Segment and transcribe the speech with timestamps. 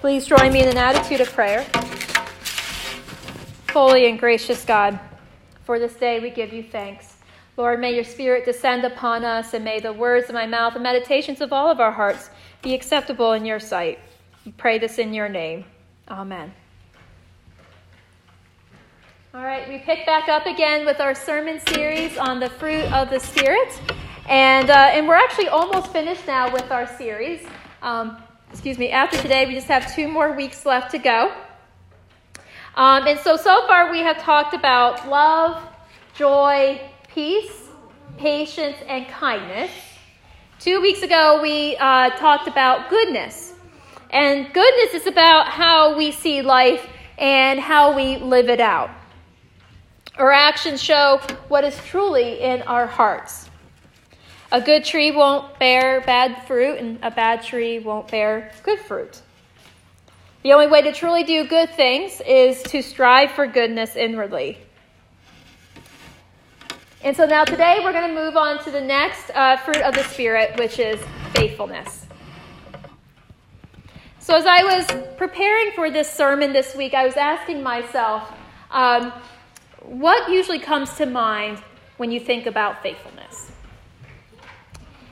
[0.00, 1.66] Please join me in an attitude of prayer.
[3.72, 4.98] Holy and gracious God,
[5.64, 7.16] for this day we give you thanks.
[7.56, 10.84] Lord, may your Spirit descend upon us, and may the words of my mouth and
[10.84, 12.30] meditations of all of our hearts
[12.62, 13.98] be acceptable in your sight.
[14.46, 15.64] We pray this in your name.
[16.08, 16.52] Amen.
[19.34, 23.10] All right, we pick back up again with our sermon series on the fruit of
[23.10, 23.80] the Spirit.
[24.28, 27.44] And, uh, and we're actually almost finished now with our series.
[27.82, 31.32] Um, excuse me, after today, we just have two more weeks left to go.
[32.76, 35.62] Um, and so, so far, we have talked about love,
[36.14, 36.80] joy,
[37.12, 37.68] peace,
[38.16, 39.70] patience, and kindness.
[40.60, 43.54] Two weeks ago, we uh, talked about goodness.
[44.10, 46.86] And goodness is about how we see life
[47.18, 48.90] and how we live it out.
[50.16, 53.47] Our actions show what is truly in our hearts.
[54.50, 59.20] A good tree won't bear bad fruit, and a bad tree won't bear good fruit.
[60.42, 64.56] The only way to truly do good things is to strive for goodness inwardly.
[67.04, 69.94] And so now today we're going to move on to the next uh, fruit of
[69.94, 70.98] the Spirit, which is
[71.34, 72.06] faithfulness.
[74.18, 74.86] So as I was
[75.18, 78.32] preparing for this sermon this week, I was asking myself,
[78.70, 79.12] um,
[79.82, 81.58] what usually comes to mind
[81.98, 83.52] when you think about faithfulness?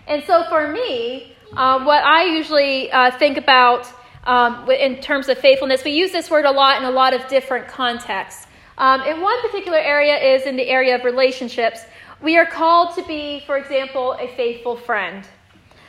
[0.06, 3.88] And so for me, uh, what I usually uh, think about
[4.24, 7.26] um, in terms of faithfulness, we use this word a lot in a lot of
[7.28, 8.46] different contexts.
[8.78, 11.80] Um, in one particular area is in the area of relationships.
[12.20, 15.24] We are called to be, for example, a faithful friend.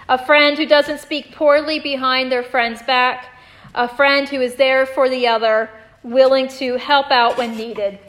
[0.10, 3.28] A friend who doesn't speak poorly behind their friend's back.
[3.76, 5.70] A friend who is there for the other,
[6.02, 8.00] willing to help out when needed.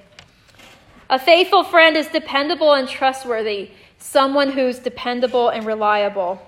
[1.11, 6.41] A faithful friend is dependable and trustworthy someone who's dependable and reliable.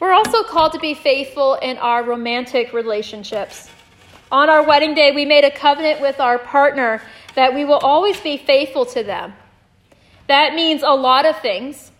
[0.00, 3.68] We're also called to be faithful in our romantic relationships.
[4.32, 7.02] On our wedding day, we made a covenant with our partner
[7.34, 9.34] that we will always be faithful to them.
[10.26, 11.90] That means a lot of things.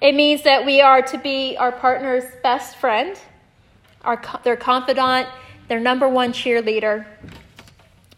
[0.00, 3.18] It means that we are to be our partner's best friend,
[4.02, 5.26] our, their confidant,
[5.66, 7.04] their number one cheerleader.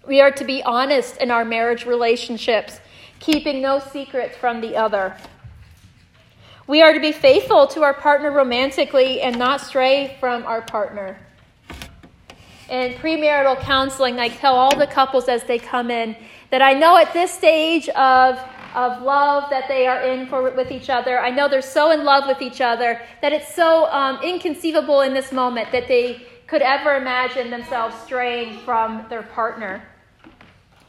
[0.06, 2.80] We are to be honest in our marriage relationships
[3.20, 5.16] keeping no secrets from the other.
[6.66, 11.18] We are to be faithful to our partner romantically and not stray from our partner.
[12.68, 16.16] In premarital counseling, I tell all the couples as they come in
[16.50, 18.38] that I know at this stage of,
[18.74, 22.04] of love that they are in for, with each other, I know they're so in
[22.04, 26.62] love with each other that it's so um, inconceivable in this moment that they could
[26.62, 29.82] ever imagine themselves straying from their partner.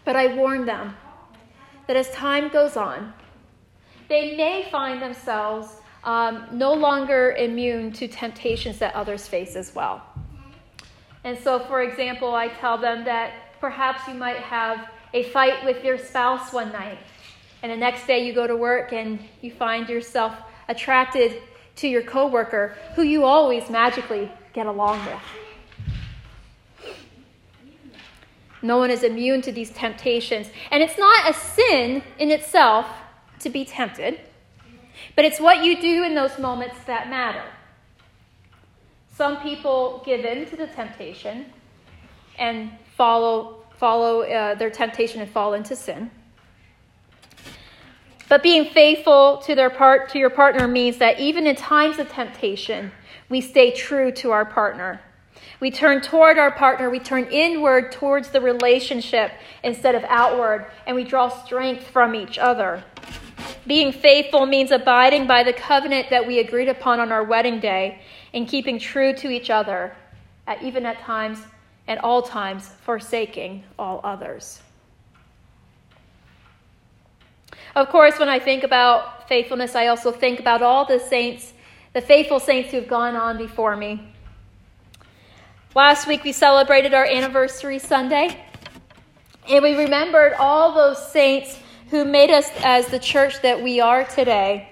[0.05, 0.95] But I warn them
[1.87, 3.13] that as time goes on,
[4.07, 10.01] they may find themselves um, no longer immune to temptations that others face as well.
[11.23, 15.83] And so, for example, I tell them that perhaps you might have a fight with
[15.83, 16.97] your spouse one night,
[17.61, 20.33] and the next day you go to work and you find yourself
[20.67, 21.41] attracted
[21.75, 25.21] to your coworker who you always magically get along with.
[28.61, 30.47] No one is immune to these temptations.
[30.69, 32.87] And it's not a sin in itself
[33.39, 34.19] to be tempted,
[35.15, 37.43] but it's what you do in those moments that matter.
[39.15, 41.47] Some people give in to the temptation
[42.37, 46.11] and follow, follow uh, their temptation and fall into sin.
[48.29, 52.09] But being faithful to their part to your partner means that even in times of
[52.09, 52.91] temptation,
[53.27, 55.01] we stay true to our partner
[55.59, 59.31] we turn toward our partner, we turn inward towards the relationship
[59.63, 62.83] instead of outward, and we draw strength from each other.
[63.67, 68.01] Being faithful means abiding by the covenant that we agreed upon on our wedding day
[68.33, 69.95] and keeping true to each other,
[70.47, 71.39] at, even at times,
[71.87, 74.61] at all times, forsaking all others.
[77.75, 81.53] Of course, when I think about faithfulness, I also think about all the saints,
[81.93, 84.11] the faithful saints who've gone on before me.
[85.73, 88.43] Last week we celebrated our anniversary Sunday,
[89.47, 91.57] and we remembered all those saints
[91.89, 94.67] who made us as the church that we are today.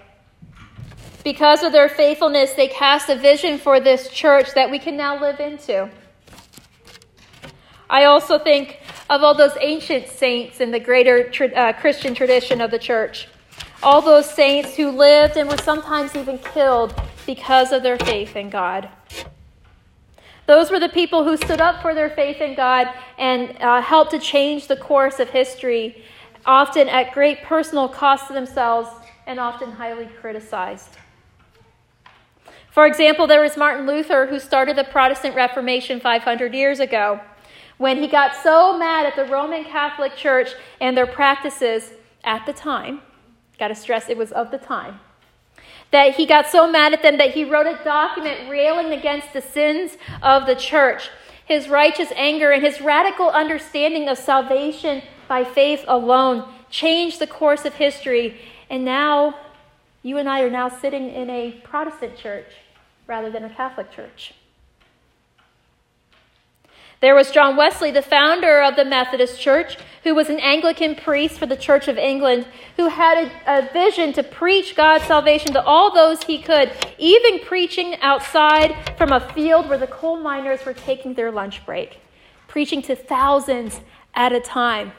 [1.23, 5.17] Because of their faithfulness, they cast a vision for this church that we can now
[5.17, 5.89] live into.
[7.89, 12.71] I also think of all those ancient saints in the greater uh, Christian tradition of
[12.71, 13.29] the church.
[13.81, 16.93] All those saints who lived and were sometimes even killed
[17.25, 18.89] because of their faith in God.
[20.49, 22.87] Those were the people who stood up for their faith in God
[23.19, 26.03] and uh, helped to change the course of history,
[26.43, 28.89] often at great personal cost to themselves
[29.27, 30.97] and often highly criticized.
[32.71, 37.19] For example, there was Martin Luther who started the Protestant Reformation 500 years ago
[37.77, 41.91] when he got so mad at the Roman Catholic Church and their practices
[42.23, 43.01] at the time.
[43.59, 44.99] Got to stress it was of the time
[45.91, 49.41] that he got so mad at them that he wrote a document railing against the
[49.41, 51.09] sins of the church.
[51.45, 57.65] His righteous anger and his radical understanding of salvation by faith alone changed the course
[57.65, 58.39] of history.
[58.69, 59.35] And now,
[60.03, 62.47] you and I are now sitting in a Protestant church
[63.07, 64.33] rather than a Catholic church.
[67.01, 71.39] There was John Wesley, the founder of the Methodist Church, who was an Anglican priest
[71.39, 75.63] for the Church of England, who had a, a, vision to preach God's salvation to
[75.63, 80.73] all those he could, even preaching outside from a field where the coal miners were
[80.73, 81.99] taking their lunch break,
[82.49, 83.79] preaching to thousands
[84.13, 84.91] at a time.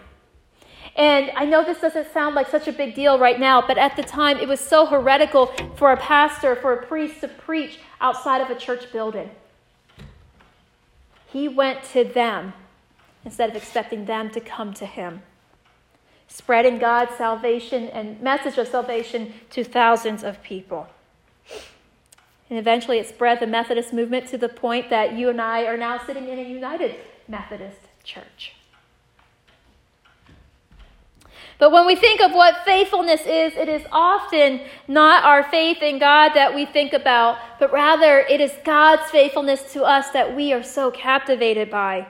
[0.96, 3.96] And I know this doesn't sound like such a big deal right now, but at
[3.96, 8.40] the time it was so heretical for a pastor, for a priest to preach outside
[8.40, 9.30] of a church building.
[11.32, 12.52] He went to them
[13.24, 15.22] instead of expecting them to come to him,
[16.26, 20.88] spreading God's salvation and message of salvation to thousands of people.
[22.48, 25.76] And eventually it spread the Methodist movement to the point that you and I are
[25.76, 26.96] now sitting in a united
[27.28, 28.54] Methodist church.
[31.60, 35.98] But when we think of what faithfulness is, it is often not our faith in
[35.98, 40.54] God that we think about, but rather it is God's faithfulness to us that we
[40.54, 42.08] are so captivated by.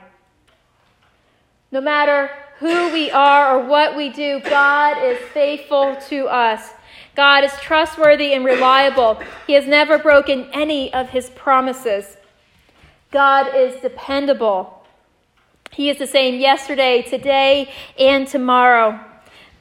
[1.69, 6.69] No matter who we are or what we do, God is faithful to us.
[7.13, 9.21] God is trustworthy and reliable.
[9.47, 12.15] He has never broken any of his promises.
[13.11, 14.85] God is dependable.
[15.71, 17.69] He is the same yesterday, today,
[17.99, 19.10] and tomorrow.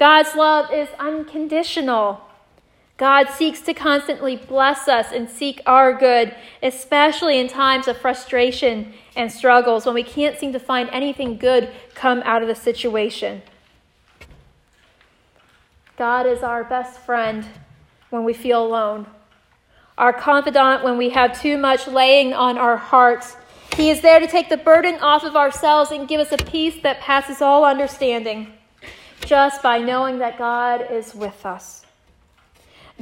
[0.01, 2.23] God's love is unconditional.
[2.97, 8.95] God seeks to constantly bless us and seek our good, especially in times of frustration
[9.15, 13.43] and struggles when we can't seem to find anything good come out of the situation.
[15.99, 17.45] God is our best friend
[18.09, 19.07] when we feel alone,
[19.99, 23.37] our confidant when we have too much laying on our hearts.
[23.77, 26.83] He is there to take the burden off of ourselves and give us a peace
[26.85, 28.55] that passes all understanding
[29.25, 31.85] just by knowing that God is with us.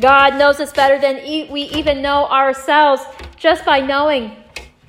[0.00, 1.16] God knows us better than
[1.50, 3.02] we even know ourselves
[3.36, 4.36] just by knowing,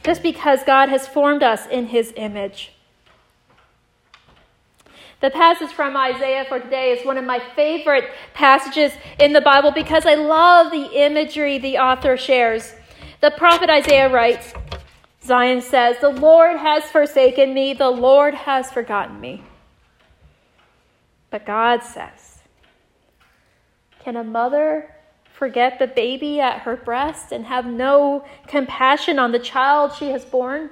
[0.03, 2.71] just because God has formed us in his image.
[5.21, 9.71] The passage from Isaiah for today is one of my favorite passages in the Bible
[9.71, 12.73] because I love the imagery the author shares.
[13.19, 14.53] The prophet Isaiah writes,
[15.21, 19.43] Zion says, The Lord has forsaken me, the Lord has forgotten me.
[21.29, 22.39] But God says,
[23.99, 24.95] Can a mother
[25.31, 30.25] forget the baby at her breast and have no compassion on the child she has
[30.25, 30.69] borne?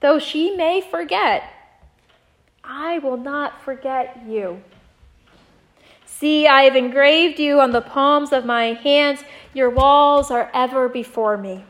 [0.00, 1.44] Though she may forget,
[2.62, 4.62] I will not forget you.
[6.04, 9.20] See, I have engraved you on the palms of my hands.
[9.52, 11.64] Your walls are ever before me.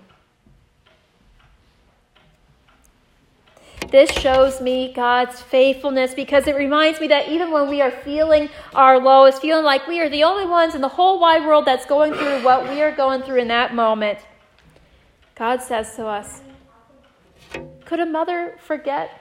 [3.96, 8.50] This shows me God's faithfulness because it reminds me that even when we are feeling
[8.74, 11.86] our lowest, feeling like we are the only ones in the whole wide world that's
[11.86, 14.18] going through what we are going through in that moment,
[15.34, 16.42] God says to us,
[17.86, 19.18] Could a mother forget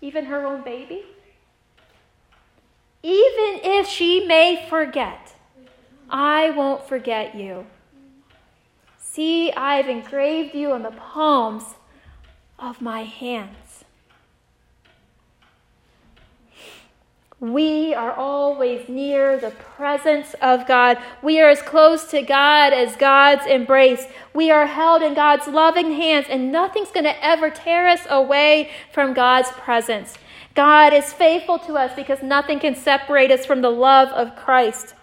[0.00, 1.04] even her own baby?
[3.02, 5.34] Even if she may forget,
[6.08, 7.66] I won't forget you.
[8.96, 11.74] See, I've engraved you on the palms
[12.58, 13.69] of my hands.
[17.40, 20.98] We are always near the presence of God.
[21.22, 24.06] We are as close to God as God's embrace.
[24.34, 28.70] We are held in God's loving hands, and nothing's going to ever tear us away
[28.92, 30.18] from God's presence.
[30.54, 34.94] God is faithful to us because nothing can separate us from the love of Christ.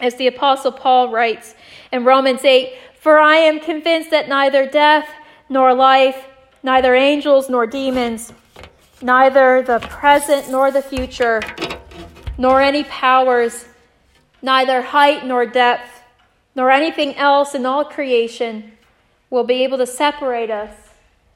[0.00, 1.54] As the Apostle Paul writes
[1.92, 5.08] in Romans 8 For I am convinced that neither death
[5.48, 6.26] nor life,
[6.64, 8.32] neither angels nor demons,
[9.02, 11.40] neither the present nor the future,
[12.38, 13.66] nor any powers,
[14.40, 16.02] neither height nor depth,
[16.54, 18.72] nor anything else in all creation
[19.30, 20.74] will be able to separate us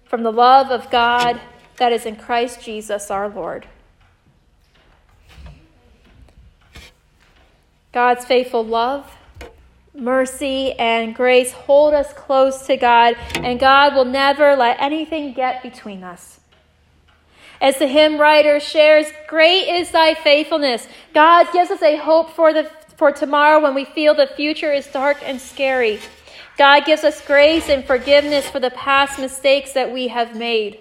[0.04, 1.40] from the love of God
[1.78, 3.66] that is in Christ Jesus our Lord.
[7.92, 9.10] God's faithful love,
[9.94, 15.62] mercy, and grace hold us close to God, and God will never let anything get
[15.62, 16.40] between us.
[17.60, 20.86] As the hymn writer shares, Great is thy faithfulness.
[21.14, 24.86] God gives us a hope for, the, for tomorrow when we feel the future is
[24.86, 26.00] dark and scary.
[26.58, 30.80] God gives us grace and forgiveness for the past mistakes that we have made.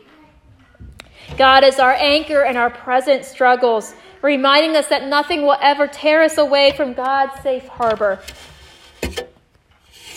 [1.37, 6.23] God is our anchor in our present struggles, reminding us that nothing will ever tear
[6.23, 8.19] us away from God's safe harbor.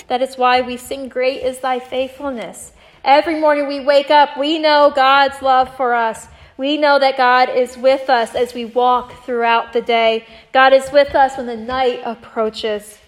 [0.07, 2.73] That is why we sing, Great is thy faithfulness.
[3.05, 6.29] Every morning we wake up, we know God's love for us.
[6.59, 10.27] We know that God is with us as we walk throughout the day.
[10.53, 12.99] God is with us when the night approaches.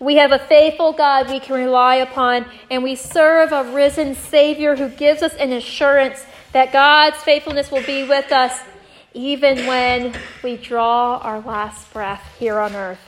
[0.00, 4.76] We have a faithful God we can rely upon, and we serve a risen Savior
[4.76, 8.58] who gives us an assurance that God's faithfulness will be with us
[9.12, 13.00] even when we draw our last breath here on earth.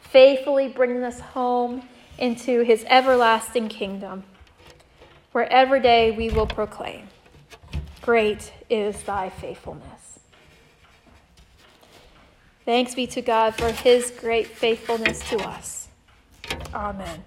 [0.00, 1.82] Faithfully bringing us home
[2.18, 4.24] into his everlasting kingdom,
[5.32, 7.08] where every day we will proclaim,
[8.06, 10.20] Great is thy faithfulness.
[12.64, 15.88] Thanks be to God for his great faithfulness to us.
[16.72, 17.24] Amen.